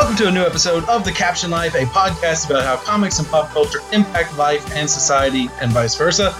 [0.00, 3.28] Welcome to a new episode of The Caption Life, a podcast about how comics and
[3.28, 6.30] pop culture impact life and society and vice versa.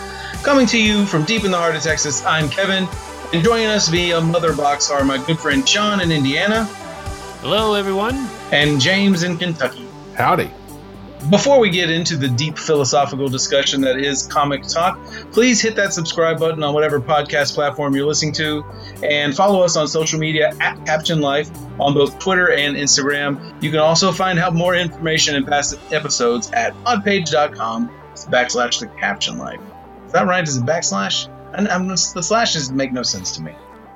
[0.43, 2.89] Coming to you from deep in the heart of Texas, I'm Kevin.
[3.35, 6.65] And joining us via Mother Box are my good friend Sean in Indiana
[7.43, 8.31] Hello, everyone.
[8.51, 9.87] and James in Kentucky.
[10.15, 10.51] Howdy.
[11.29, 14.99] Before we get into the deep philosophical discussion that is comic talk,
[15.33, 18.65] please hit that subscribe button on whatever podcast platform you're listening to
[19.03, 23.63] and follow us on social media at Caption Life on both Twitter and Instagram.
[23.63, 29.37] You can also find out more information and past episodes at podpage.com backslash the caption
[29.39, 29.61] life.
[30.07, 30.43] Is that right?
[30.43, 31.29] Is it backslash?
[31.53, 33.53] And the slashes make no sense to me.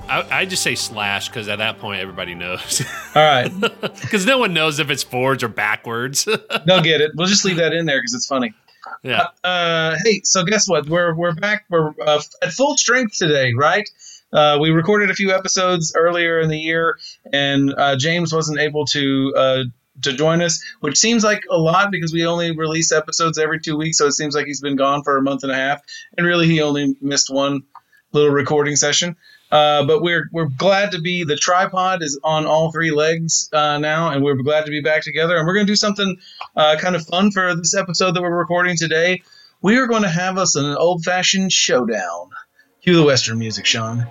[0.09, 2.83] I, I just say slash because at that point everybody knows.
[3.15, 3.51] All right,
[4.03, 6.25] Because no one knows if it's forwards or backwards.
[6.67, 7.13] they'll get it.
[7.15, 8.53] We'll just leave that in there because it's funny.
[9.03, 9.29] yeah.
[9.43, 10.89] Uh, hey, so guess what?
[10.89, 11.65] We're we're back.
[11.71, 13.89] We're uh, at full strength today, right?
[14.33, 16.99] Uh, we recorded a few episodes earlier in the year,
[17.33, 19.63] and uh, James wasn't able to uh,
[20.03, 23.77] to join us, which seems like a lot because we only release episodes every two
[23.77, 23.97] weeks.
[23.99, 25.81] So it seems like he's been gone for a month and a half,
[26.19, 27.63] and really he only missed one
[28.13, 29.17] little recording session.
[29.51, 33.79] Uh, but we're we're glad to be the tripod is on all three legs uh,
[33.79, 35.37] now, and we're glad to be back together.
[35.37, 36.17] And we're going to do something
[36.57, 39.23] uh, kind of fun for this episode that we're recording today.
[39.63, 42.31] We are going to have us an old fashioned showdown.
[42.83, 44.07] Cue the Western music, Sean.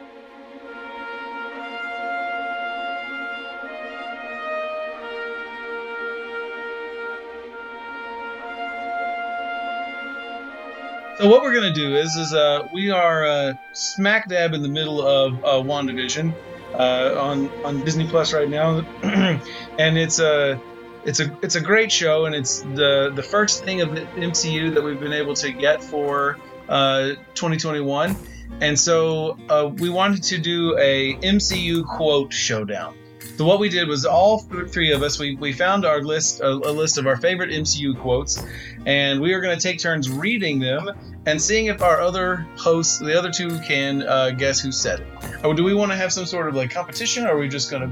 [11.23, 14.67] So what we're gonna do is, is uh, we are uh, smack dab in the
[14.67, 16.33] middle of uh, WandaVision
[16.73, 18.79] uh, on on Disney Plus right now,
[19.79, 20.59] and it's a
[21.05, 24.73] it's a it's a great show, and it's the the first thing of the MCU
[24.73, 28.17] that we've been able to get for uh, 2021,
[28.59, 32.97] and so uh, we wanted to do a MCU quote showdown.
[33.37, 36.49] So what we did was all three of us we, we found our list a,
[36.49, 38.43] a list of our favorite MCU quotes,
[38.85, 40.89] and we are going to take turns reading them
[41.25, 45.07] and seeing if our other hosts, the other two, can uh, guess who said it.
[45.43, 47.25] Or do we want to have some sort of like competition?
[47.25, 47.91] Or are we just going to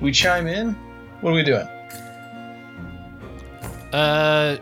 [0.00, 0.72] we chime in?
[1.20, 1.66] What are we doing?
[3.92, 4.56] Uh,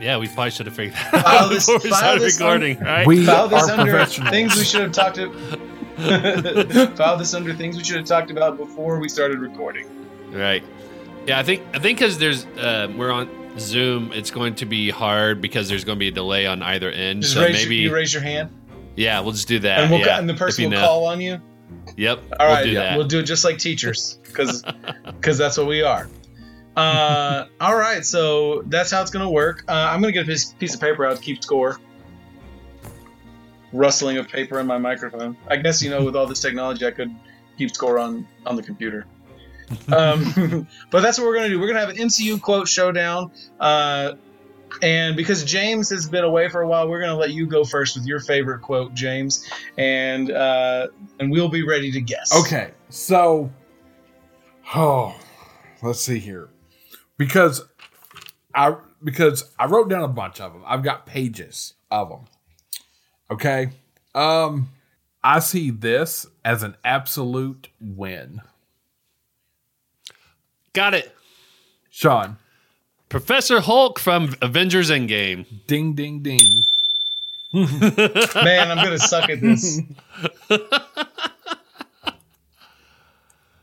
[0.00, 2.38] yeah, we probably should have figured that File out this- before we file started this
[2.40, 3.06] recording, right?
[3.06, 4.30] We File this are under professionals.
[4.30, 5.30] things we should have talked to.
[6.96, 9.86] File this under things we should have talked about before we started recording.
[10.32, 10.62] right.
[11.26, 13.28] Yeah, I think I think because there's uh, we're on
[13.58, 16.90] Zoom, it's going to be hard because there's going to be a delay on either
[16.90, 17.22] end.
[17.22, 18.50] Just so raise maybe your, you raise your hand,
[18.96, 19.80] yeah, we'll just do that.
[19.80, 20.80] and we'll yeah, and the person will know.
[20.80, 21.40] call on you.
[21.96, 22.22] Yep.
[22.38, 24.62] All right, we'll do yeah, we'll do it just like teachers, because
[25.38, 26.08] that's what we are.
[26.76, 29.64] Uh, all right, so that's how it's gonna work.
[29.68, 31.78] Uh, I'm gonna get a piece, piece of paper out to keep score.
[33.72, 35.36] Rustling of paper in my microphone.
[35.48, 37.14] I guess you know, with all this technology, I could
[37.56, 39.06] keep score on on the computer.
[39.92, 41.60] Um, but that's what we're gonna do.
[41.60, 43.30] We're gonna have an MCU quote showdown.
[43.58, 44.14] Uh,
[44.82, 47.96] and because James has been away for a while, we're gonna let you go first
[47.96, 50.88] with your favorite quote, James, and uh,
[51.18, 52.34] and we'll be ready to guess.
[52.44, 53.50] Okay, so
[54.74, 55.14] oh,
[55.82, 56.48] let's see here,
[57.16, 57.62] because
[58.54, 60.62] I because I wrote down a bunch of them.
[60.66, 62.24] I've got pages of them.
[63.30, 63.70] Okay,
[64.14, 64.70] um,
[65.22, 68.40] I see this as an absolute win,
[70.72, 71.14] Got it.
[71.90, 72.36] Sean.
[73.08, 75.44] Professor Hulk from Avengers Endgame.
[75.66, 76.64] Ding ding ding.
[77.52, 79.80] Man, I'm gonna suck at this.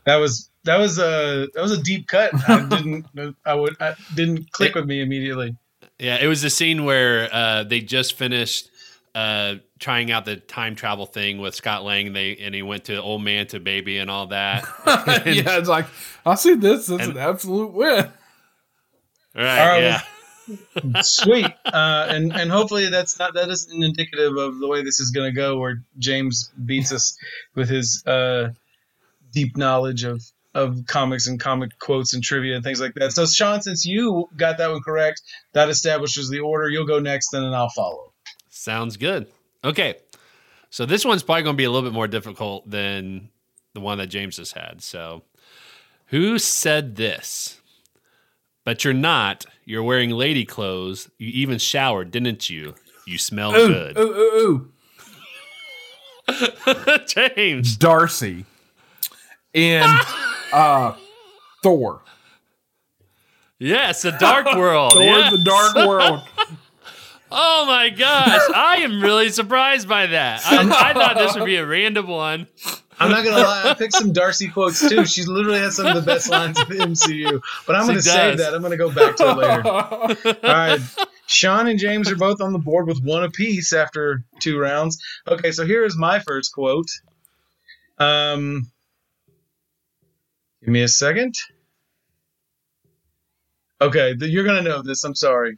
[0.06, 2.32] that was that was a that was a deep cut.
[2.50, 3.06] I didn't
[3.46, 5.56] I would I didn't click with me immediately.
[5.98, 8.70] Yeah, it was the scene where uh, they just finished
[9.18, 12.14] uh, trying out the time travel thing with Scott Lang.
[12.14, 14.64] They and he went to old man to baby and all that.
[15.26, 15.88] yeah, it's like
[16.24, 18.12] I see this as an absolute win.
[19.36, 19.60] Right?
[19.60, 21.02] All right, yeah.
[21.02, 25.10] Sweet, uh, and and hopefully that's not that isn't indicative of the way this is
[25.10, 25.58] gonna go.
[25.58, 27.18] Where James beats us
[27.56, 28.50] with his uh,
[29.32, 30.22] deep knowledge of
[30.54, 33.14] of comics and comic quotes and trivia and things like that.
[33.14, 35.24] So Sean, since you got that one correct,
[35.54, 36.70] that establishes the order.
[36.70, 38.07] You'll go next, and then I'll follow.
[38.58, 39.28] Sounds good.
[39.64, 39.96] Okay,
[40.70, 43.30] so this one's probably going to be a little bit more difficult than
[43.74, 44.82] the one that James has had.
[44.82, 45.24] So,
[46.08, 47.62] who said this?
[48.66, 49.46] But you're not.
[49.64, 51.10] You're wearing lady clothes.
[51.18, 52.76] You even showered, didn't you?
[53.06, 53.98] You smell Ooh, good.
[53.98, 54.72] ooh, ooh,
[56.30, 57.04] ooh.
[57.36, 57.78] James.
[57.78, 58.46] Darcy
[59.54, 59.84] in
[60.54, 60.96] uh,
[61.64, 62.02] Thor.
[63.60, 64.94] Yes, the Dark World.
[64.94, 65.32] Thor: yes.
[65.32, 66.22] The Dark World.
[67.32, 70.42] Oh my gosh, I am really surprised by that.
[70.46, 72.48] I, I thought this would be a random one.
[73.00, 73.70] I'm not gonna lie.
[73.70, 75.06] I picked some Darcy quotes too.
[75.06, 77.42] She literally has some of the best lines in the MCU.
[77.68, 78.54] But I'm She gonna save that.
[78.54, 79.68] I'm gonna go back to it later.
[79.68, 80.80] All right.
[81.28, 84.98] Sean and James are both on the board with one apiece after two rounds.
[85.28, 86.88] Okay, so here is my first quote.
[88.00, 88.72] Um,
[90.62, 91.36] give me a second.
[93.82, 95.04] Okay, you're gonna know this.
[95.04, 95.58] I'm sorry.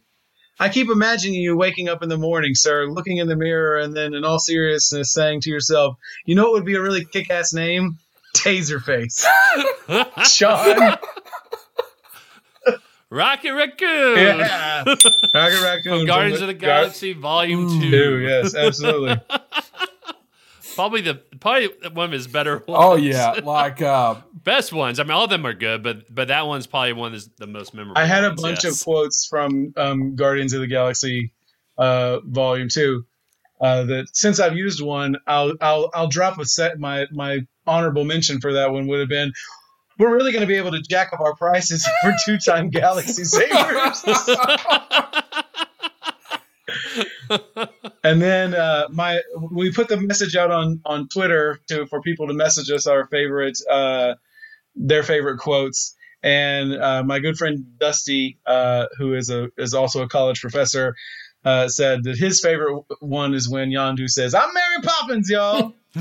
[0.60, 3.96] I keep imagining you waking up in the morning, sir, looking in the mirror, and
[3.96, 5.96] then, in all seriousness, saying to yourself,
[6.26, 7.98] "You know what would be a really kick-ass name?
[8.36, 9.26] Taserface."
[10.28, 10.98] Sean.
[13.12, 14.18] Rocket Raccoon.
[14.18, 14.84] Yeah.
[15.34, 16.00] Rocket Raccoon.
[16.00, 17.82] From Guardians of the Gar- Galaxy Volume Ooh.
[17.82, 17.90] 2.
[17.90, 19.16] Two, yes, absolutely.
[20.76, 22.66] Probably the probably one of his better ones.
[22.68, 24.16] oh yeah, like uh,
[24.50, 25.00] Best ones.
[25.00, 27.46] I mean all of them are good, but but that one's probably one that's the
[27.46, 28.02] most memorable.
[28.02, 28.82] I had a ones, bunch yes.
[28.82, 31.34] of quotes from um, Guardians of the Galaxy
[31.78, 33.06] uh, Volume Two.
[33.62, 36.80] Uh, that since I've used one, I'll I'll I'll drop a set.
[36.80, 39.34] My my honorable mention for that one would have been.
[40.00, 44.04] We're really going to be able to jack up our prices for two-time Galaxy Savers.
[48.04, 52.26] and then uh, my we put the message out on on Twitter to for people
[52.30, 54.16] to message us our favorite uh,
[54.80, 55.96] their favorite quotes.
[56.24, 60.96] And uh, my good friend Dusty, uh, who is a is also a college professor,
[61.46, 65.74] uh, said that his favorite one is when Yondu says, "I'm Mary Poppins, y'all."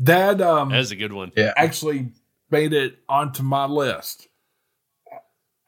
[0.00, 1.30] that um That is a good one.
[1.36, 2.10] Yeah, actually
[2.50, 4.26] made it onto my list.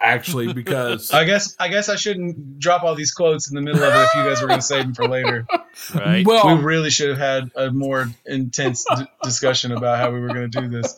[0.04, 3.82] Actually, because I guess I guess I shouldn't drop all these quotes in the middle
[3.82, 5.46] of it if you guys were going to save them for later.
[5.94, 6.24] Right.
[6.26, 10.28] well, we really should have had a more intense d- discussion about how we were
[10.28, 10.94] going to do this.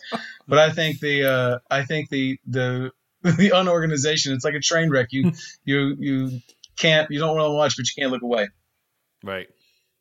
[0.48, 2.90] But I think the uh, I think the the
[3.22, 5.08] the unorganization it's like a train wreck.
[5.12, 5.32] You
[5.64, 6.40] you you
[6.76, 8.48] can't you don't want to watch, but you can't look away.
[9.22, 9.48] right.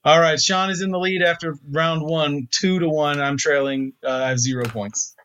[0.03, 3.19] All right, Sean is in the lead after round one, two to one.
[3.19, 3.93] I'm trailing.
[4.03, 5.15] Uh, I have zero points.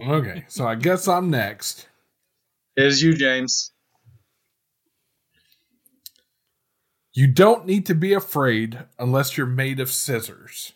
[0.00, 1.88] okay, so I guess I'm next.
[2.76, 3.72] It is you, James.
[7.12, 10.72] You don't need to be afraid unless you're made of scissors.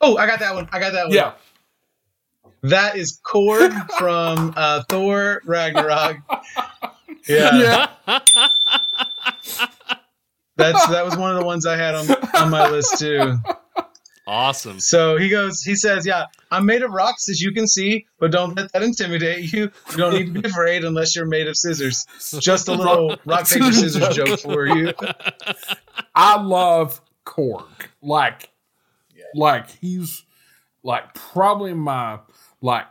[0.00, 0.68] Oh, I got that one.
[0.72, 1.14] I got that one.
[1.14, 1.32] Yeah.
[2.62, 6.18] That is Korg from uh, Thor Ragnarok.
[7.28, 7.56] Yeah,
[8.06, 8.18] Yeah.
[10.54, 13.34] that's that was one of the ones I had on on my list too.
[14.26, 14.80] Awesome.
[14.80, 18.32] So he goes, he says, "Yeah, I'm made of rocks, as you can see, but
[18.32, 19.70] don't let that intimidate you.
[19.90, 22.06] You don't need to be afraid unless you're made of scissors."
[22.40, 24.92] Just a little rock paper scissors joke for you.
[26.14, 27.86] I love Korg.
[28.02, 28.50] Like,
[29.34, 30.24] like he's
[30.82, 32.18] like probably my
[32.60, 32.86] like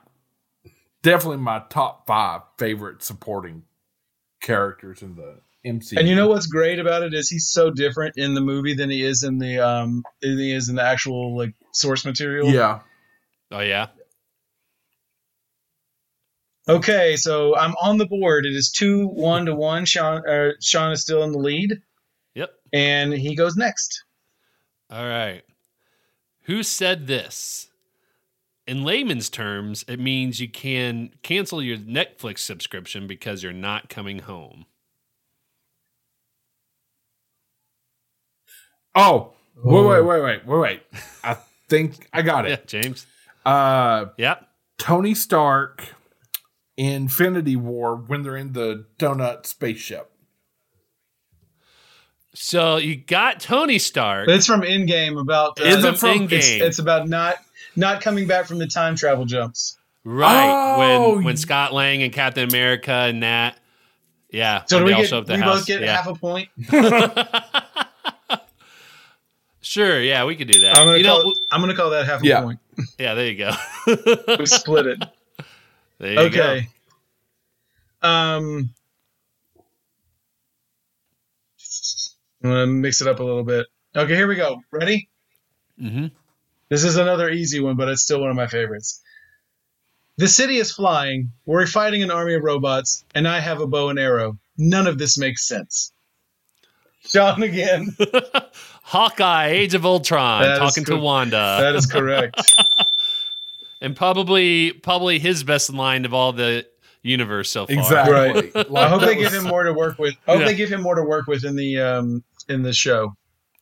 [1.01, 3.63] definitely my top five favorite supporting
[4.41, 5.97] characters in the MCU.
[5.97, 8.89] And you know what's great about it is he's so different in the movie than
[8.89, 12.47] he is in the um than he is in the actual like source material.
[12.49, 12.79] Yeah.
[13.51, 13.87] Oh yeah.
[16.67, 18.45] Okay, so I'm on the board.
[18.45, 19.85] It is two one to one.
[19.85, 21.75] Sean uh, Sean is still in the lead,
[22.33, 22.49] Yep.
[22.73, 24.03] and he goes next.
[24.89, 25.43] All right.
[26.43, 27.69] Who said this?
[28.67, 34.19] In layman's terms, it means you can cancel your Netflix subscription because you're not coming
[34.19, 34.65] home.
[38.95, 39.33] Oh,
[39.63, 40.81] wait, wait, wait, wait, wait, wait.
[41.23, 41.37] I
[41.67, 42.67] think I got Yeah, it.
[42.67, 43.05] James.
[43.45, 44.47] Uh, Yep.
[44.77, 45.83] Tony Stark,
[46.77, 50.11] Infinity War when they're in the donut spaceship.
[52.33, 54.27] So you got Tony Stark.
[54.27, 55.59] It's from Endgame about.
[55.59, 56.61] Uh, Is it it's- from It's, Endgame?
[56.61, 57.35] it's about not
[57.77, 59.77] not coming back from the time travel jumps.
[60.03, 60.49] Right.
[60.49, 63.57] Oh, when when Scott Lang and Captain America and that.
[64.29, 64.63] Yeah.
[64.67, 65.95] So do we they all get show up at the we both get yeah.
[65.95, 66.49] half a point?
[69.75, 70.77] Sure, yeah, we could do that.
[70.77, 72.41] I'm gonna you call know, it, I'm gonna call that half a Yeah.
[72.43, 72.59] point.
[72.97, 73.51] yeah, there you go.
[74.39, 74.99] We split it.
[75.99, 76.67] there you okay.
[78.01, 78.69] Um,
[82.41, 83.67] I'm gonna mix it up a little bit.
[83.97, 84.61] Okay, here we go.
[84.71, 85.09] Ready?
[85.77, 85.89] go.
[85.89, 86.05] hmm
[86.69, 89.01] This is another easy one, but it's still one of my favorites.
[90.15, 91.33] The city is flying.
[91.45, 94.39] We're fighting an army of robots, and I have a bow and arrow.
[94.57, 95.91] None of this makes sense.
[97.05, 97.95] Sean again.
[98.83, 100.97] Hawkeye, Age of Ultron, That is talking to.
[100.97, 102.53] Wanda, That is correct.
[103.81, 106.65] and probably probably his best line of all the
[107.01, 107.75] universe so far.
[107.77, 108.13] Exactly.
[108.13, 108.55] Right.
[108.71, 110.15] Like, I hope they give him more to work with.
[110.27, 110.45] I hope Yeah.
[110.47, 113.15] they give him more to work with in the um in the show.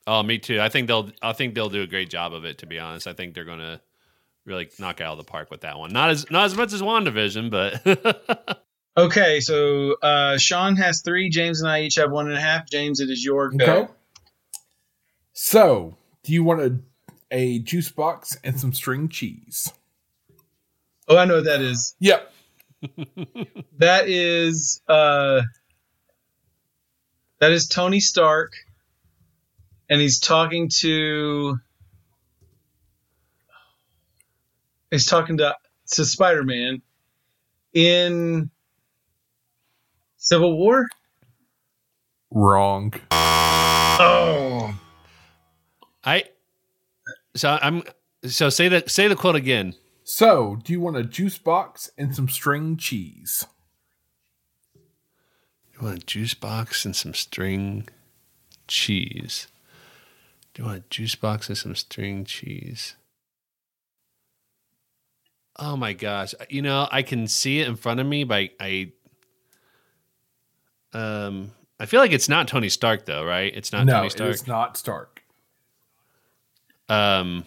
[0.06, 0.60] Oh, me too.
[0.60, 2.58] I think they'll I think they'll do a great job of it.
[2.60, 3.80] To be honest, I think they're going to
[4.46, 5.94] really knock it out of the park with that one.
[5.94, 8.64] Not as not as much as WandaVision, but
[8.96, 11.30] Okay, so uh, Sean has three.
[11.30, 12.70] James and I each have one and a half.
[12.70, 13.66] James, it is your go.
[13.66, 13.92] Okay.
[15.34, 16.80] So, do you want to
[17.34, 19.74] a juice box and some string cheese.
[21.08, 21.96] Oh, I know what that is.
[22.00, 22.32] Yep.
[23.80, 25.42] That is uh
[27.40, 28.54] that is Tony Stark
[29.90, 31.58] and he's talking to
[34.92, 35.56] he's talking to
[35.92, 36.82] to Spider-Man
[37.74, 38.52] in
[40.24, 40.88] Civil War?
[42.32, 42.94] Wrong.
[43.12, 44.74] Oh.
[46.06, 46.24] I
[47.36, 47.84] so I'm
[48.26, 49.76] so say the say the quote again.
[50.06, 53.46] So, do you want a juice box and some string cheese?
[55.74, 57.88] You want a juice box and some string
[58.68, 59.48] cheese.
[60.54, 62.96] Do you want a juice box and some string cheese?
[65.60, 66.34] Oh my gosh.
[66.50, 68.94] You know, I can see it in front of me, but I
[70.94, 73.54] um I feel like it's not Tony Stark though, right?
[73.56, 74.34] It's not no, Tony Stark.
[74.34, 75.24] is not Stark.
[76.90, 77.46] Um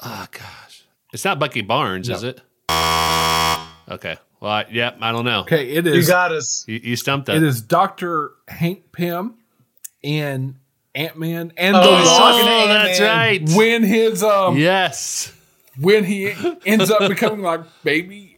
[0.00, 0.84] Oh gosh.
[1.12, 2.40] It's not Bucky Barnes, is it?
[2.70, 4.16] Okay.
[4.40, 5.40] Well, I, yeah, I don't know.
[5.40, 6.64] Okay, it You got us.
[6.66, 7.36] You, you stumped that.
[7.36, 9.34] it is Doctor Hank Pym
[10.02, 10.54] and
[10.94, 12.18] Ant Man and Oh, the he's Wasp.
[12.20, 13.18] talking Oh, that's Ant-Man.
[13.18, 13.56] right.
[13.58, 15.32] When his um Yes.
[15.78, 16.32] when he
[16.64, 18.29] ends up becoming like baby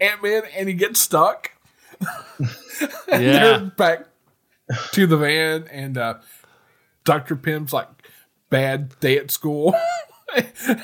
[0.00, 1.52] Ant Man and he gets stuck.
[2.38, 3.58] and Yeah.
[3.58, 4.06] they're back
[4.92, 6.14] to the van and uh
[7.04, 7.36] Dr.
[7.36, 7.88] Pym's like
[8.50, 9.74] bad day at school.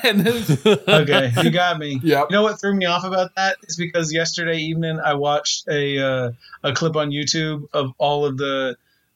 [0.03, 0.43] and then
[0.87, 1.99] Okay, you got me.
[2.03, 2.27] Yep.
[2.29, 5.99] You know what threw me off about that is because yesterday evening I watched a
[5.99, 6.31] uh,
[6.63, 8.75] a clip on YouTube of all of the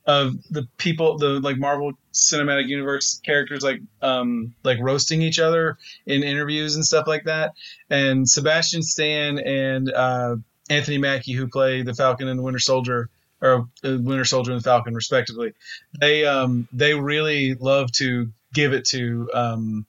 [0.09, 5.77] of the people the like Marvel Cinematic Universe characters like um like roasting each other
[6.07, 7.51] in interviews and stuff like that.
[7.89, 10.35] And Sebastian Stan and uh,
[10.69, 13.09] Anthony Mackie, who play the Falcon and the Winter Soldier,
[13.41, 15.53] or uh, Winter Soldier and the Falcon, respectively,
[15.99, 19.85] they um they really love to give it to um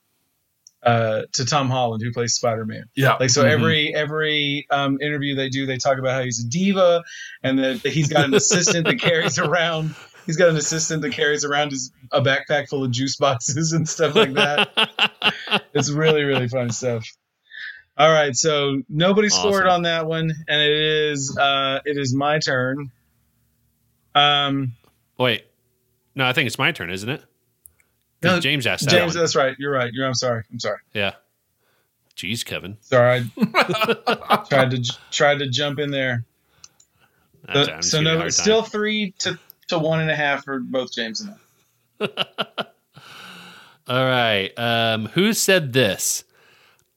[0.83, 2.85] uh to Tom Holland, who plays Spider Man.
[2.95, 3.15] yeah.
[3.19, 3.49] Like so, Mhm.
[3.51, 7.03] every every um, interview they do, they talk about how he's a diva
[7.43, 9.93] and that he's got an assistant that carries around.
[10.25, 13.87] He's got an assistant that carries around his a backpack full of juice boxes and
[13.87, 15.63] stuff like that.
[15.73, 17.05] it's really really fun stuff.
[17.97, 19.67] All right, so nobody scored Awesome.
[19.69, 20.71] on that one, and it
[21.11, 22.91] is uh, it is my turn.
[24.15, 24.73] Um,
[25.17, 25.45] Wait.
[26.15, 27.23] No, I think it's my turn, isn't it?
[28.23, 29.23] No, James asked that James, one.
[29.23, 29.55] that's right.
[29.57, 29.91] You're right.
[29.93, 30.05] You're.
[30.05, 30.43] I'm sorry.
[30.51, 30.77] I'm sorry.
[30.93, 31.13] Yeah.
[32.15, 32.77] Jeez, Kevin.
[32.81, 33.31] Sorry.
[33.37, 36.25] I tried to tried to jump in there.
[37.53, 39.39] So, so giving you a no, it's still three to,
[39.71, 41.35] to one and a half for both James and
[41.99, 42.25] I.
[43.87, 44.51] All right.
[44.57, 46.23] Um, who said this?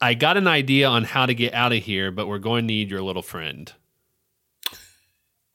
[0.00, 2.66] I got an idea on how to get out of here, but we're going to
[2.66, 3.72] need your little friend.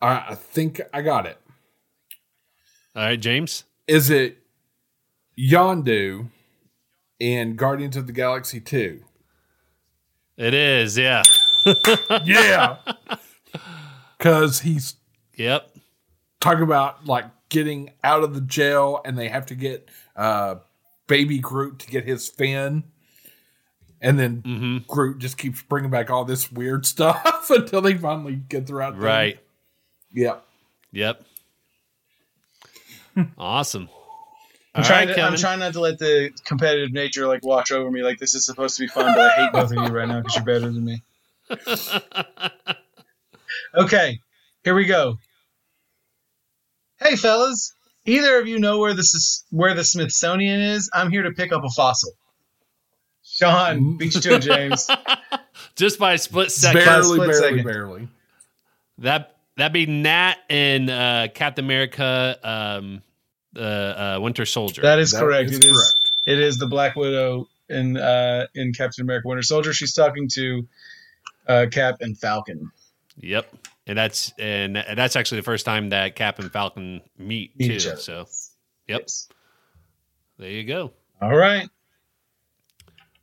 [0.01, 1.37] All right, I think I got it.
[2.95, 3.65] All right, James?
[3.87, 4.39] Is it
[5.37, 6.29] Yondu
[7.19, 9.03] in Guardians of the Galaxy 2?
[10.37, 11.23] It is, yeah.
[12.23, 12.77] Yeah.
[14.17, 14.95] Cuz he's
[15.35, 15.78] Yep.
[16.39, 20.55] Talking about like getting out of the jail and they have to get uh
[21.07, 22.83] baby Groot to get his fin.
[24.01, 28.35] And then hmm Groot just keeps bringing back all this weird stuff until they finally
[28.35, 29.33] get throughout the right thing.
[29.33, 29.39] Right.
[30.13, 30.37] Yeah.
[30.91, 31.25] Yep.
[33.37, 33.89] awesome.
[34.75, 37.71] I'm All trying right, to, I'm trying not to let the competitive nature like wash
[37.71, 38.03] over me.
[38.03, 40.19] Like this is supposed to be fun, but I hate both of you right now
[40.19, 41.03] because you're better than me.
[43.75, 44.19] Okay,
[44.63, 45.17] here we go.
[47.01, 47.73] Hey fellas,
[48.05, 50.89] either of you know where this is where the Smithsonian is?
[50.93, 52.11] I'm here to pick up a fossil.
[53.23, 54.89] Sean, beat you to James.
[55.75, 56.83] Just by a split second.
[56.83, 57.63] Barely, Barely, split barely, second.
[57.65, 58.07] barely.
[58.99, 63.01] That that'd be Nat and uh, Captain America, um,
[63.55, 64.81] uh, uh, Winter Soldier.
[64.81, 65.51] That is That correct.
[65.51, 65.71] is It is.
[65.71, 66.11] correct.
[66.25, 69.71] It is the Black Widow in uh, in Captain America: Winter Soldier.
[69.73, 70.67] She's talking to
[71.47, 72.71] uh, Cap and Falcon.
[73.17, 73.51] yep,
[73.89, 77.73] and that's and that's actually the first time that Cap and Falcon meet, Meet too.
[77.73, 77.97] each other.
[77.97, 78.27] So
[78.87, 79.01] Yep.
[79.01, 79.27] Yes.
[80.37, 80.93] there you go.
[81.19, 81.67] All right.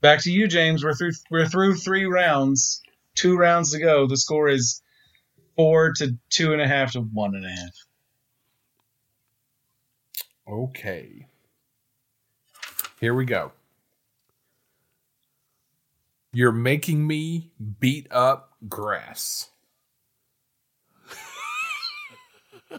[0.00, 0.84] Back to you, James.
[0.84, 1.12] We're through.
[1.30, 2.82] We're through three rounds.
[3.14, 4.06] Two rounds to go.
[4.08, 4.82] The score is
[5.54, 7.70] four to two and a half to one and a half.
[10.48, 11.26] Okay.
[13.00, 13.52] Here we go.
[16.32, 19.48] You're making me beat up grass.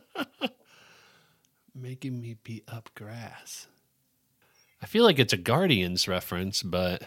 [1.76, 3.68] Making me beat up grass.
[4.82, 7.04] I feel like it's a Guardians reference, but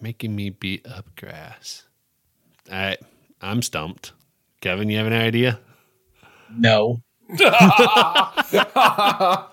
[0.00, 1.84] making me beat up grass.
[2.70, 2.96] I
[3.40, 4.12] I'm stumped.
[4.60, 5.58] Kevin, you have an idea?
[6.50, 7.00] No.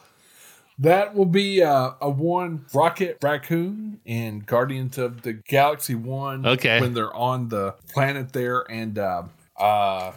[0.79, 6.45] That will be uh, a one Rocket Raccoon and Guardians of the Galaxy one.
[6.45, 6.79] Okay.
[6.79, 9.23] when they're on the planet there, and uh,
[9.57, 10.13] uh, I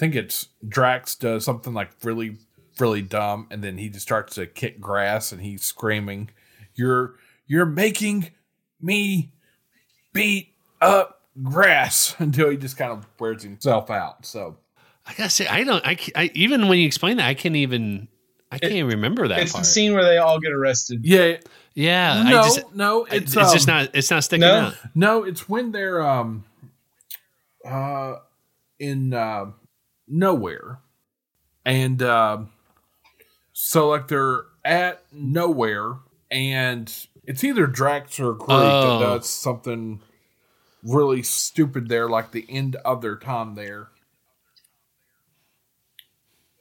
[0.00, 2.38] think it's Drax does something like really,
[2.78, 6.30] really dumb, and then he just starts to kick grass, and he's screaming,
[6.74, 7.14] "You're
[7.46, 8.30] you're making
[8.80, 9.30] me
[10.12, 14.24] beat up grass!" Until he just kind of wears himself out.
[14.24, 14.56] So
[15.06, 15.86] I gotta say, I don't.
[15.86, 18.08] I, I even when you explain that, I can't even.
[18.52, 19.62] I can't even remember that It's part.
[19.64, 21.02] the scene where they all get arrested.
[21.04, 21.36] yeah,
[21.74, 23.90] yeah, no, I just, no, I- it's, it's, just um, not.
[23.94, 24.54] It's not sticking No?
[24.54, 24.74] out.
[24.96, 26.44] No, it's when they're um
[27.64, 28.16] uh
[28.80, 29.52] in uh
[30.10, 30.80] nowhere.
[31.64, 32.42] And uh
[33.52, 35.94] so like they're at nowhere
[36.30, 36.92] and
[37.24, 38.98] it's either Drax or Groot Oh.
[38.98, 40.00] that does something
[40.82, 43.88] really stupid there, like the end of their time there.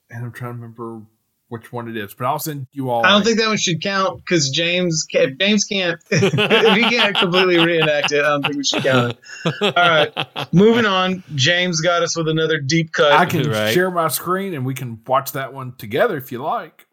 [0.10, 1.02] And I'm trying to remember
[1.50, 3.06] which one it is, but I'll send you all.
[3.06, 6.96] I don't a- think that one should count because James ca- James can't if he
[6.96, 8.24] can't completely reenact it.
[8.24, 9.62] I don't think we should count it.
[9.62, 11.24] All right, moving on.
[11.36, 13.12] James got us with another deep cut.
[13.12, 13.74] I can Right.
[13.74, 16.86] share my screen and we can watch that one together if you like.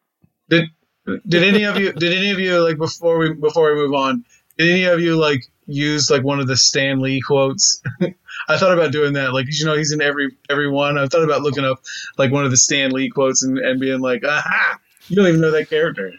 [0.49, 0.65] Did
[1.29, 4.25] did any of you did any of you like before we before we move on?
[4.59, 7.83] Did any of you like use like one of the Stan Lee quotes?
[8.49, 9.33] I thought about doing that.
[9.33, 10.99] Like you know, he's in every every one.
[10.99, 11.81] I thought about looking up
[12.19, 15.41] like one of the Stan Lee quotes and, and being like, aha, you don't even
[15.41, 16.15] know that character.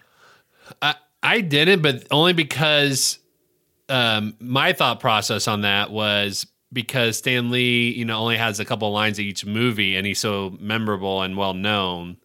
[0.82, 3.20] I I didn't, but only because
[3.90, 8.66] um, my thought process on that was because Stan Lee, you know, only has a
[8.66, 12.18] couple lines of each movie, and he's so memorable and well known.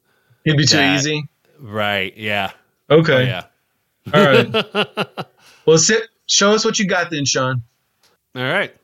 [0.44, 1.24] It'd be too easy.
[1.60, 2.16] Right?
[2.16, 2.50] Yeah.
[2.90, 3.14] Okay.
[3.14, 3.44] Oh, yeah.
[4.12, 5.26] All right.
[5.66, 6.02] well, sit.
[6.32, 7.62] Show us what you got then, Sean.
[8.34, 8.74] All right.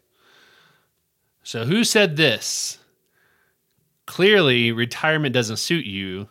[1.43, 2.76] So who said this?
[4.06, 6.28] Clearly, retirement doesn't suit you.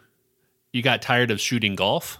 [0.71, 2.19] You got tired of shooting golf,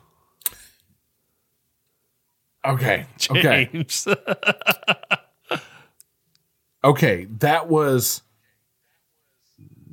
[2.65, 3.05] Okay.
[3.29, 3.69] Okay.
[3.71, 4.07] James.
[6.83, 7.25] Okay.
[7.39, 8.21] That was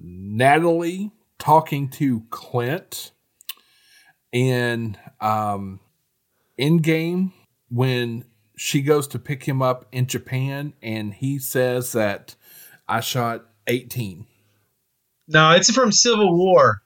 [0.00, 3.12] Natalie talking to Clint
[4.32, 5.80] in um
[6.56, 7.32] in game
[7.68, 8.24] when
[8.56, 12.36] she goes to pick him up in Japan and he says that
[12.88, 14.26] I shot 18.
[15.28, 16.82] No, it's from Civil War.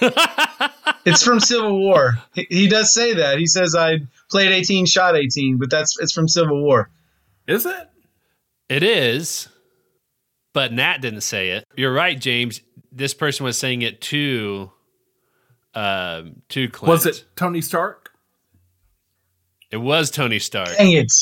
[0.00, 2.18] it's from Civil War.
[2.34, 3.38] He, he does say that.
[3.38, 3.98] He says I
[4.30, 6.90] played 18, shot 18, but that's it's from Civil War.
[7.46, 7.90] Is it?
[8.68, 9.48] It is,
[10.52, 11.64] but Nat didn't say it.
[11.76, 12.60] You're right, James.
[12.90, 14.72] This person was saying it to,
[15.74, 16.88] um, to Clint.
[16.88, 18.05] Was it Tony Stark?
[19.76, 21.12] It was Tony Stark, Dang it!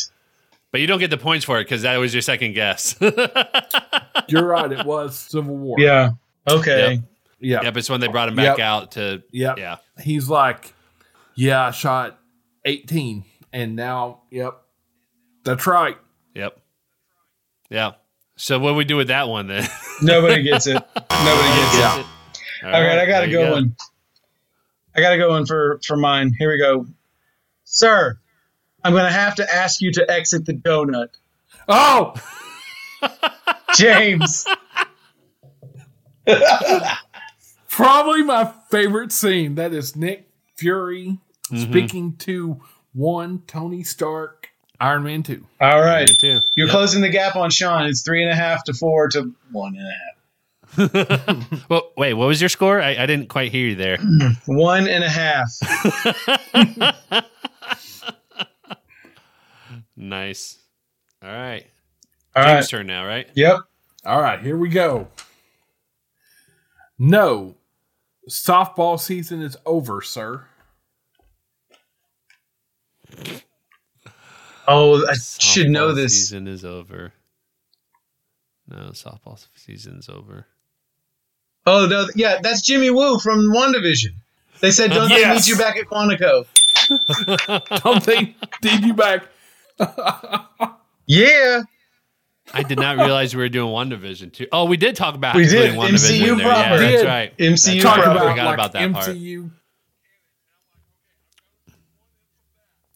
[0.70, 2.94] but you don't get the points for it because that was your second guess.
[4.28, 4.70] You're right.
[4.70, 5.80] It was Civil War.
[5.80, 6.10] Yeah.
[6.48, 6.92] Okay.
[6.92, 7.02] Yep.
[7.40, 7.62] Yeah.
[7.64, 8.64] yep, it's when they brought him back Yep.
[8.64, 9.22] out to.
[9.32, 9.54] Yeah.
[9.58, 10.72] Yeah, He's like,
[11.34, 12.18] yeah, I shot
[12.64, 13.24] 18.
[13.52, 14.54] And now, yep,
[15.42, 15.96] that's right.
[16.34, 16.56] yep,
[17.70, 17.92] yeah.
[18.36, 19.68] So what do we do with that one then?
[20.02, 20.74] Nobody gets it.
[20.74, 21.80] Nobody gets it.
[21.80, 22.04] Yeah.
[22.64, 23.76] All All right, I got a you good one.
[24.96, 26.32] I got a good one for for mine.
[26.38, 26.86] Here we go,
[27.64, 28.18] sir.
[28.84, 31.08] I'm going to have to ask you to exit the donut,
[31.68, 32.14] Oh,
[33.76, 34.44] James.
[37.70, 39.54] probably my favorite scene.
[39.56, 41.18] That is Nick Fury
[41.52, 41.70] Mm-hmm.
[41.70, 42.58] speaking to
[42.94, 44.48] one Tony Stark,
[44.80, 45.44] Iron Man 2.
[45.60, 46.40] All right, Me too.
[46.56, 47.84] you're closing the gap on Sean.
[47.84, 51.46] It's three and a half to four to one and a half.
[51.68, 52.80] Well, wait, what was your score?
[52.80, 53.98] I, I didn't quite hear you there.
[54.46, 55.50] One and a half.
[59.96, 60.59] Nice.
[61.22, 61.66] All right.
[62.37, 62.78] All James' right.
[62.78, 63.28] turn now, right?
[63.35, 63.61] Yep.
[64.04, 65.09] All right, here we go.
[66.98, 67.57] No,
[68.28, 70.44] softball season is over, sir.
[74.66, 76.12] Oh, I should know Softball this.
[76.14, 77.12] Season is over.
[78.68, 80.46] No, softball season's over.
[81.66, 84.14] Oh no, yeah, that's Jimmy Woo from WandaVision.
[84.61, 85.46] They said, "Don't they Yes.
[85.46, 86.46] meet you back at Quantico?"
[87.83, 89.24] Don't they need you back?
[91.06, 91.62] Yeah,
[92.54, 94.46] I did not realize we were doing WandaVision too.
[94.52, 95.74] Oh, we did talk about We did.
[95.74, 96.46] putting WandaVision MCU in there.
[96.46, 96.82] proper.
[96.82, 97.37] Yeah, that's right.
[97.38, 98.08] MCU That's Talk right.
[98.16, 99.16] I forgot like about that part.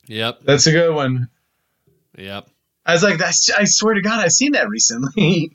[0.06, 0.40] Yep.
[0.44, 1.28] that's a good one.
[2.16, 2.48] Yep.
[2.86, 5.54] I was like, "That's." I swear to God, I've seen that recently.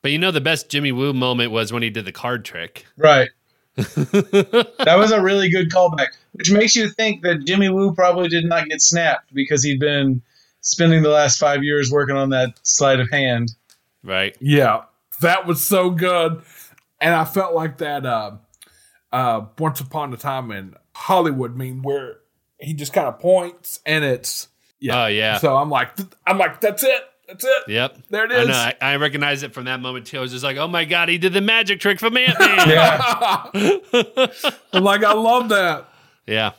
[0.00, 2.86] But you know, the best Jimmy Woo moment was when he did the card trick.
[2.96, 3.30] right.
[3.76, 8.44] that was a really good callback, which makes you think that Jimmy Woo probably did
[8.44, 10.22] not get snapped because he'd been
[10.60, 13.52] spending the last five years working on that sleight of hand.
[14.02, 14.36] Right.
[14.40, 14.82] Yeah,
[15.20, 16.42] that was so good,
[17.00, 18.06] and I felt like that.
[18.06, 18.36] Uh,
[19.12, 22.18] uh, Once Upon a Time in Hollywood meme where
[22.58, 24.48] he just kind of points and it's
[24.90, 25.38] Oh yeah.
[25.38, 27.62] So I'm like, I'm like, that's it, that's it.
[27.68, 27.98] Yep.
[28.10, 28.48] There it is.
[28.48, 28.72] I know.
[28.80, 30.18] I, I recognize it from that moment too.
[30.18, 32.68] I was just like, oh my god, he did the magic trick from Ant Man.
[32.68, 33.46] Yeah.
[34.72, 35.88] I'm like, I love that.
[36.26, 36.52] yeah.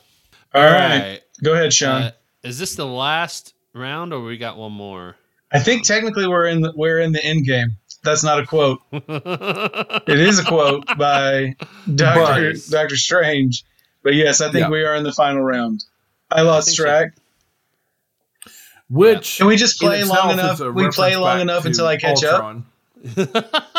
[0.53, 1.19] All right.
[1.43, 2.01] Go ahead, Sean.
[2.03, 2.11] Uh,
[2.43, 5.15] is this the last round, or we got one more?
[5.51, 7.77] I think technically we're in the, we're in the end game.
[8.03, 8.79] That's not a quote.
[8.91, 11.55] It is a quote by
[11.93, 13.63] Doctor Doctor Strange.
[14.03, 14.69] But yes, I think Yeah.
[14.69, 15.83] we are in the final round.
[16.31, 17.13] I lost track.
[17.15, 17.21] so.
[18.91, 19.15] Track.
[19.17, 20.59] Which Can we just play long enough?
[20.59, 22.57] We play long enough until I catch up.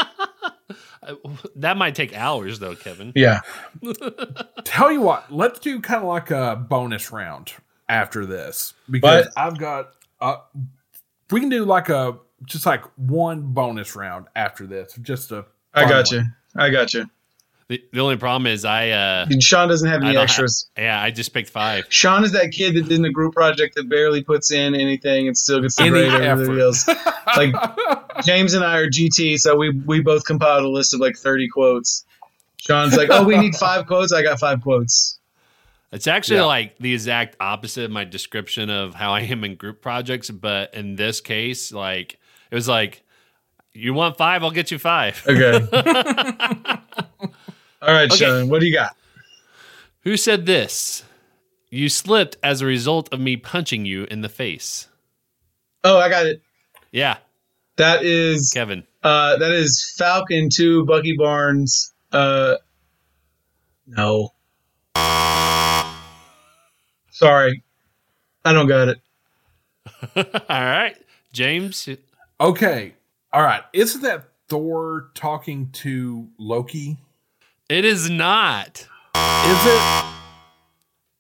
[1.57, 3.13] That might take hours, though, Kevin.
[3.15, 3.41] Yeah.
[4.65, 7.53] Tell you what, let's do kind of like a bonus round
[7.89, 9.33] after this because What?
[9.37, 9.91] I've got.
[10.21, 10.39] Uh,
[11.31, 14.99] we can do like a just like one bonus round after this.
[15.01, 15.47] Just a.
[15.75, 16.25] I got one.
[16.25, 16.25] you.
[16.57, 17.07] I got you.
[17.69, 20.69] The, the only problem is I, uh, Sean doesn't have any extras.
[20.77, 21.85] have, yeah, I just picked five.
[21.89, 25.37] Sean is that kid that did the group project that barely puts in anything and
[25.37, 26.29] still gets the Any grade over effort.
[26.43, 26.89] everybody else.
[27.37, 27.55] Like
[28.25, 31.49] James and I are GT, so we we both compiled a list of like thirty
[31.49, 32.05] quotes.
[32.57, 34.13] Sean's like, "Oh, we need five quotes.
[34.13, 35.19] I got five quotes."
[35.91, 36.45] It's actually Yeah.
[36.45, 40.73] like the exact opposite of my description of how I am in group projects, but
[40.73, 42.21] in this case, like
[42.53, 43.03] it was like,
[43.75, 45.21] you want five, I'll get you five.
[45.27, 45.67] Okay.
[47.83, 48.25] All right, Okay.
[48.25, 48.49] Sean.
[48.49, 48.97] What do you got?
[50.03, 51.03] Who said this?
[51.71, 54.89] You slipped as a result of me punching you in the face.
[55.85, 56.41] Oh, I got it.
[56.93, 57.19] Yeah,
[57.77, 58.85] That is Kevin.
[59.03, 61.93] uh that is Falcon Two, Bucky Barnes.
[62.13, 62.57] Uh,
[63.87, 64.33] no.
[67.11, 67.63] Sorry,
[68.45, 69.01] I don't got it.
[70.17, 70.97] All right,
[71.33, 71.89] James.
[72.41, 72.95] Okay.
[73.33, 73.63] All right.
[73.73, 76.99] Isn't that Thor talking to Loki?
[77.69, 78.87] It is not.
[79.17, 80.05] Is it?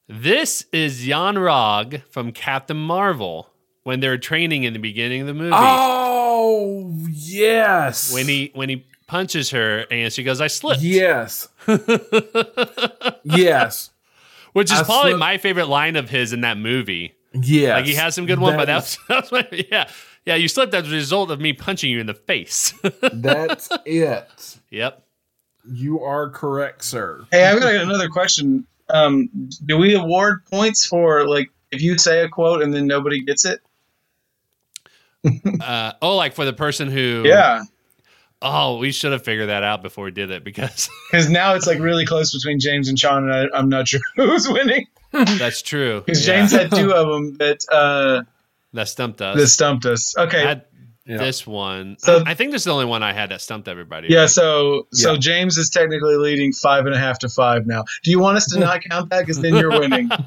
[0.08, 3.50] This is Yon-Rogg from Captain Marvel
[3.82, 5.50] when they're training in the beginning of the movie.
[5.52, 8.14] Oh yes.
[8.14, 11.48] When he when he punches her and she goes, "I slipped," Yes.
[13.24, 13.90] yes.
[14.52, 15.18] which is I probably slipped.
[15.18, 17.14] my favorite line of his in that movie.
[17.32, 17.74] Yes.
[17.78, 19.88] Like he has some good one, but That that's that's my, yeah
[20.24, 20.36] yeah.
[20.36, 22.72] You slipped as a result of me punching you in the face.
[23.12, 24.58] That's it.
[24.70, 25.05] yep.
[25.70, 27.24] You are correct, sir.
[27.30, 28.66] Hey, I've got another question.
[28.88, 29.28] Um,
[29.64, 33.44] do we award points for like if you say a quote and then nobody gets
[33.44, 33.60] it?
[35.60, 37.62] Uh, oh, like for the person who Yeah,
[38.42, 41.66] Oh, we should have figured that out before we did it because because now it's
[41.66, 44.86] like really close between James and Sean, and I, I'm not sure who's winning.
[45.10, 46.02] that's true.
[46.06, 46.36] Because Yeah.
[46.36, 48.22] James had two of them that uh,
[48.74, 49.36] that stumped us.
[49.36, 50.16] that stumped us.
[50.16, 50.66] Okay, had
[51.06, 51.18] Yeah.
[51.18, 51.96] this one.
[51.98, 54.08] So- I think this is the only one I had that stumped everybody.
[54.10, 54.20] yeah.
[54.20, 54.30] right?
[54.30, 55.18] So so Yeah.
[55.18, 57.84] James is technically leading five and a half to five now.
[58.02, 59.20] Do you want us to not count that?
[59.20, 60.10] Because then you're winning.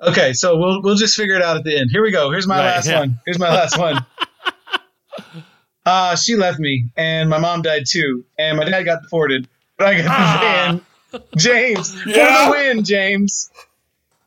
[0.00, 1.90] Okay, so we'll we'll just figure it out at the end.
[1.90, 2.30] Here we go.
[2.30, 3.00] Here's my Right, last yeah.
[3.00, 3.18] one.
[3.26, 4.04] Here's my last one.
[5.86, 9.48] Uh, she left me, and my mom died too, and my dad got deported,
[9.78, 10.78] but I got Ah.
[11.10, 11.22] the van.
[11.38, 13.50] James, for the win, James.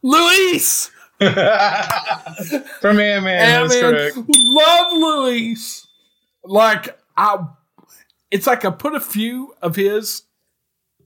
[0.02, 0.90] Luis.
[2.82, 4.14] From Ant Man, that's Ant-Man.
[4.14, 4.18] correct.
[4.28, 5.88] Love Luis.
[6.44, 7.46] Like I,
[8.32, 10.24] it's like I put a few of his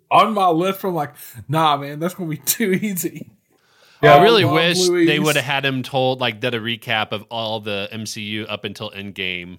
[0.10, 0.80] on my list.
[0.80, 1.14] From like,
[1.50, 3.32] nah, man, that's gonna be too easy.
[4.02, 5.08] Yeah, I Oh, really love wish Luis.
[5.08, 8.64] they would have had him told like did a recap of all the MCU up
[8.64, 9.58] until Endgame,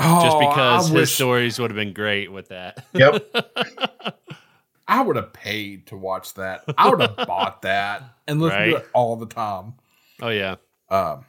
[0.00, 2.84] Oh, just because I his wish stories would have been great with that.
[2.94, 3.24] Yep.
[4.88, 6.64] I would have paid to watch that.
[6.78, 8.82] I would have bought that and listened to Right.
[8.84, 9.74] it all the time.
[10.22, 10.56] oh yeah,
[10.88, 11.24] Um,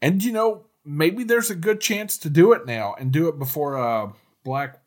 [0.00, 3.38] and you know, maybe there's a good chance to do it now and do it
[3.38, 4.10] before uh,
[4.44, 4.80] Black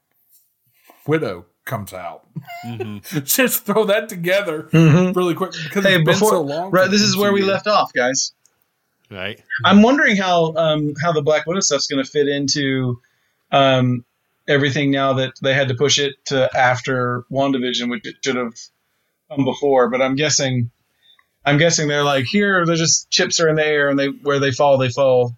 [1.07, 2.27] Widow comes out.
[2.63, 5.15] hmm Just throw that together Mhm.
[5.15, 6.71] really quick because Hey, it's been before so long.
[6.71, 8.33] right, this is where we left off, guys.
[9.09, 9.41] right.
[9.63, 12.99] I'm wondering how um how the Black Widow stuff's going to fit into
[13.51, 14.03] um
[14.47, 18.53] everything now that they had to push it to after WandaVision, which it should have
[19.29, 19.89] come before.
[19.89, 20.71] But I'm guessing,
[21.45, 22.65] I'm guessing they're like here.
[22.65, 25.37] They're just chips are in the air, and they where they fall, they fall.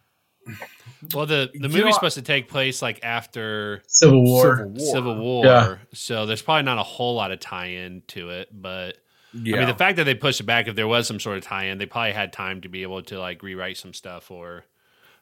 [1.13, 4.58] Well, the the You know, movie's supposed to take place like after Civil War.
[4.58, 4.91] Civil War.
[4.93, 5.76] Civil War, Yeah.
[5.93, 8.50] so there's probably not a whole lot of tie-in to it.
[8.52, 8.98] But
[9.34, 9.58] Yeah.
[9.58, 11.43] I mean, the fact that they pushed it back, if there was some sort of
[11.43, 14.65] tie-in, they probably had time to be able to like rewrite some stuff or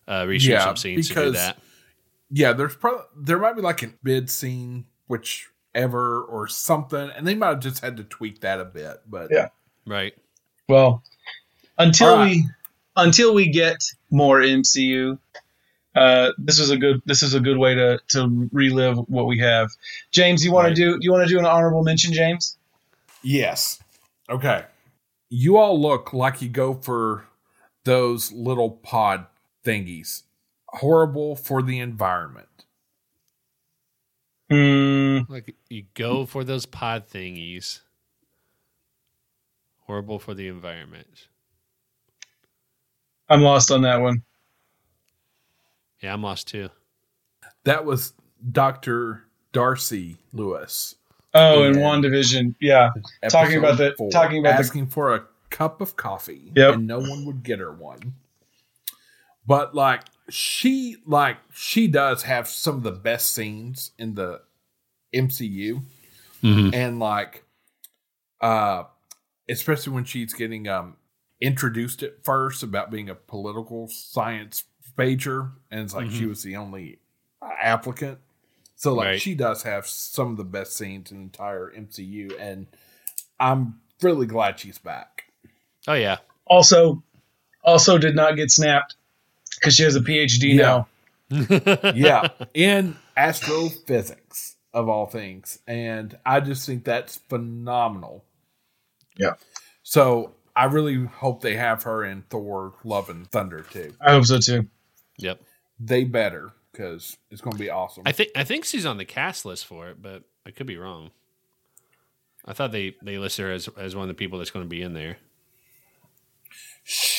[0.08, 1.58] uh, reshoot Yeah, some scenes to do that.
[2.30, 7.36] Yeah, there's probably there might be like a mid scene, whichever or something, and they
[7.36, 9.02] might have just had to tweak that a bit.
[9.08, 9.50] But Yeah.
[9.86, 10.14] Right.
[10.68, 11.04] Well,
[11.78, 12.32] until All right.
[12.32, 12.46] we
[12.96, 15.20] until we get more MCU,
[15.96, 19.40] uh, this is a good this is a good way to to relive what we
[19.40, 19.70] have.
[20.12, 20.76] James, you want Right.
[20.78, 22.58] to do you want to do an honorable mention, James?
[23.22, 23.80] Yes.
[24.30, 24.66] Okay.
[25.30, 27.26] You all look like you go for
[27.84, 29.26] those little pod
[29.64, 30.24] thingies.
[30.76, 32.48] Horrible for the environment.
[34.50, 35.20] Hmm.
[35.28, 37.80] Like you go for those pod thingies.
[39.88, 41.28] Horrible for the environment.
[43.30, 44.24] I'm lost on that one.
[46.02, 46.70] Yeah, I'm lost too.
[47.64, 48.14] That was
[48.52, 49.24] Dr.
[49.52, 50.96] Darcy Lewis.
[51.34, 51.80] Oh, in Yeah.
[51.82, 52.90] WandaVision, yeah.
[53.30, 56.76] Talking about the- Episode talking about the- asking for a cup of coffee Yep.
[56.76, 58.16] and no one would get her one.
[59.48, 64.42] But like she like she does have some of the best scenes in the
[65.14, 65.82] MCU
[66.44, 66.74] Mhm.
[66.74, 67.44] and like
[68.42, 68.84] uh
[69.50, 70.98] especially when she's getting um
[71.42, 74.64] introduced at first about being a political science
[74.98, 77.00] major and it's like she was the only
[77.60, 78.18] applicant
[78.76, 79.22] so like Right.
[79.22, 82.68] she does have some of the best scenes in the entire mcu and
[83.40, 85.24] i'm really glad she's back
[85.88, 86.18] Oh yeah.
[86.48, 87.04] Also,
[87.64, 88.96] also did not get snapped
[89.60, 90.84] because she has a PhD Yeah.
[91.32, 91.92] now.
[91.96, 98.24] yeah in astrophysics of all things and i just think that's phenomenal
[99.18, 99.34] Yeah.
[99.82, 104.26] so i really hope they have her in thor love and thunder too I hope
[104.26, 104.68] so too.
[105.18, 105.42] Yep.
[105.80, 109.06] they better because it's going to be awesome I think I think she's on the
[109.06, 111.10] cast list for it, but I could be wrong.
[112.46, 114.70] I thought they they list her as as one of the people that's going to
[114.70, 115.18] be in there.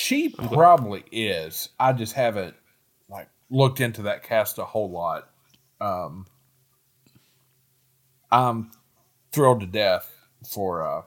[0.07, 1.71] She probably is.
[1.81, 2.55] I just haven't
[3.09, 5.29] like looked into that cast a whole lot.
[5.81, 6.27] Um
[8.31, 8.71] i'm
[9.33, 10.13] thrilled to death
[10.49, 11.03] for uh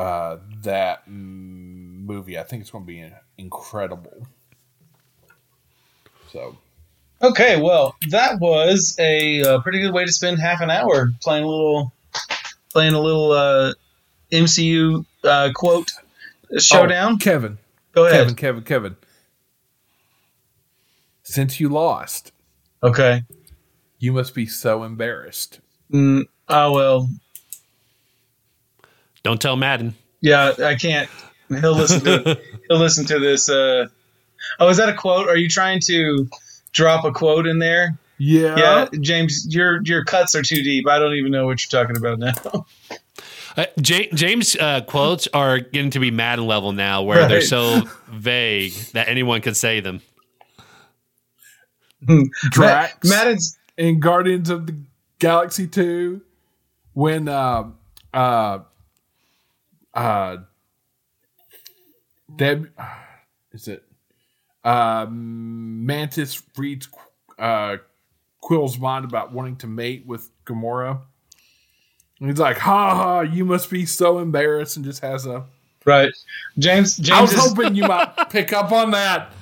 [0.00, 2.38] uh that movie.
[2.38, 3.04] I think it's going to be
[3.38, 4.26] incredible.
[6.32, 6.56] So.
[7.22, 11.44] Okay, well, that was a, uh pretty good way to spend half an hour playing
[11.44, 11.92] a little,
[12.72, 13.72] playing a little uh,
[14.32, 15.90] MCU uh, quote
[16.58, 17.12] showdown.
[17.14, 17.58] Oh, kevin
[17.92, 18.20] Go ahead.
[18.20, 18.96] kevin kevin kevin
[21.22, 22.32] since you lost
[22.82, 23.22] Okay.
[23.98, 25.60] you must be so embarrassed
[25.92, 27.08] Mm, oh well,
[29.22, 29.94] Don't tell Madden.
[30.20, 31.08] yeah, I can't.
[31.48, 33.48] He'll listen to he'll listen to this.
[33.48, 33.86] Uh,
[34.58, 35.28] oh, is that a quote?
[35.28, 36.28] Are you trying to
[36.72, 37.96] drop a quote in there?
[38.18, 40.88] yeah Yeah, James, your your cuts are too deep.
[40.88, 42.66] I don't even know what you're talking about now.
[43.56, 47.82] Uh, Ja- James uh, quotes are getting to be Madden level now, where they're so
[48.08, 50.00] vague that anyone could say them.
[52.50, 54.76] Drax Madden's in Guardians of the
[55.18, 56.20] Galaxy 2
[56.92, 57.64] when uh
[58.12, 58.58] uh
[59.94, 60.36] uh
[62.36, 62.68] Deb
[63.52, 63.82] is it
[64.62, 66.88] uh Mantis reads
[67.38, 67.78] uh
[68.40, 71.00] Quill's mind about wanting to mate with Gamora.
[72.20, 75.44] And he's like, ha ha, you must be so embarrassed and just has a
[75.84, 76.10] right.
[76.58, 79.32] James James, I was is, hoping you might pick up on that.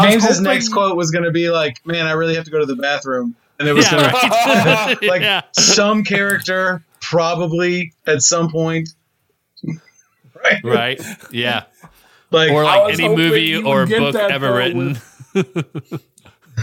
[0.00, 2.58] James's hoping- next quote was going to be like, "Man, I really have to go
[2.58, 5.02] to the bathroom," and it was Yeah, going to right.
[5.02, 5.42] like yeah.
[5.52, 8.90] some character probably at some point,
[9.64, 10.64] right?
[10.64, 11.00] Right.
[11.30, 11.64] Yeah.
[12.30, 14.98] Like Or like any movie or book ever though, written.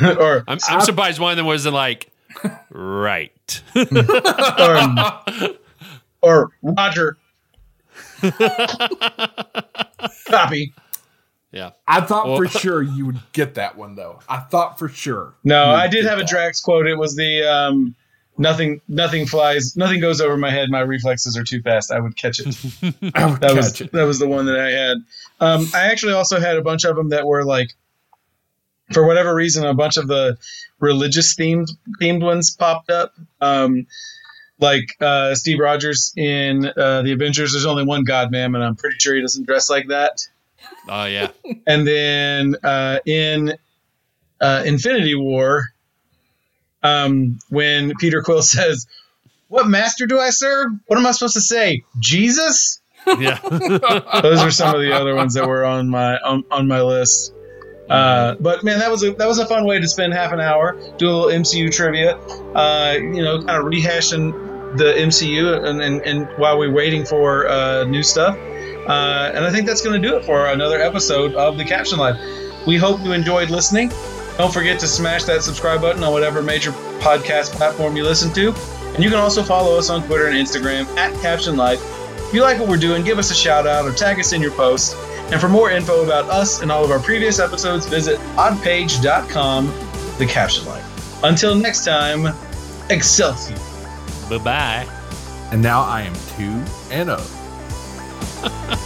[0.02, 2.09] or I'm, I'm surprised one of them wasn't like,
[2.70, 3.64] right.
[3.76, 5.50] or,
[6.22, 7.18] or Roger.
[10.30, 10.74] Copy.
[11.52, 11.72] yeah.
[11.88, 14.20] I thought Well- for sure you would get that one though.
[14.28, 15.34] I thought for sure.
[15.44, 16.30] No, I did get have a that.
[16.30, 16.88] Drax quote.
[16.88, 17.96] It was the um,
[18.38, 20.70] nothing, nothing flies, nothing goes over my head.
[20.70, 21.92] My reflexes are too fast.
[21.92, 22.46] I would catch it.
[22.82, 22.94] Would
[23.42, 23.92] That was it.
[23.92, 24.98] that was the one that I had.
[25.40, 27.74] Um, I actually also had a bunch of them that were like,
[28.94, 30.38] for whatever reason, a bunch of the
[30.80, 31.70] religious themed
[32.02, 33.14] themed ones popped up.
[33.42, 33.88] Um,
[34.60, 37.54] like uh, Steve Rogers in uh, the Avengers.
[37.54, 40.28] There's only one God, ma'am, and I'm pretty sure he doesn't dress like that.
[40.88, 41.30] Oh, yeah.
[41.68, 43.54] And then uh, in
[44.42, 45.66] uh, Infinity War,
[46.84, 48.88] um, when Peter Quill says,
[49.48, 50.72] "What master do I serve?
[50.88, 51.84] What am I supposed to say?
[52.00, 53.40] Jesus." Yeah.
[54.22, 57.34] Those are some of the other ones that were on my on, on my list.
[57.90, 60.40] Uh, but man, that was a that was a fun way to spend half an
[60.40, 62.18] hour, do a little MCU trivia.
[62.54, 67.48] Uh, you know, kind of rehashing the MCU, and, and, and while we're waiting for
[67.48, 68.38] uh, new stuff.
[68.88, 72.00] Uh, and I think that's going to do it for another episode of the Caption
[72.00, 72.18] Life.
[72.66, 73.92] We hope you enjoyed listening.
[74.38, 78.54] Don't forget to smash that subscribe button on whatever major podcast platform you listen to.
[78.94, 81.82] And you can also follow us on Twitter and Instagram at Caption Life.
[82.28, 84.42] If you like what we're doing, give us a shout out or tag us in
[84.42, 84.94] your posts.
[85.32, 89.68] And for more info about us and all of our previous episodes, visit oddpage.com,
[90.18, 91.24] the Caption Life.
[91.24, 92.34] Until next time,
[92.90, 93.58] Excelsior.
[94.30, 94.88] Bye bye.
[95.52, 98.76] And now I am two and oh.